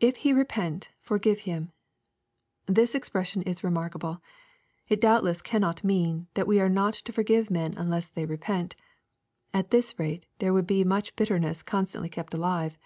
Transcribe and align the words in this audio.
[If 0.00 0.16
he 0.26 0.32
repent, 0.32 0.88
forgive 1.00 1.42
him.] 1.46 1.70
This 2.66 2.92
expression 2.96 3.42
is 3.42 3.62
remarkable. 3.62 4.20
It 4.88 5.00
doubtless 5.00 5.42
cannot 5.42 5.84
mean, 5.84 6.26
that 6.34 6.48
we 6.48 6.58
are 6.58 6.68
not 6.68 6.94
to 6.94 7.12
forgive 7.12 7.48
men 7.48 7.74
unless 7.76 8.08
they 8.08 8.24
do 8.26 8.32
repent 8.32 8.74
At 9.54 9.70
this 9.70 9.96
rate 9.96 10.26
there 10.40 10.52
would 10.52 10.66
be 10.66 10.82
much 10.82 11.14
bitterness 11.14 11.62
constantly 11.62 12.08
kept 12.08 12.34
alive. 12.34 12.76